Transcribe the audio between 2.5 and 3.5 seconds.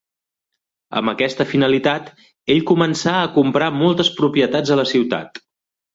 ell començà a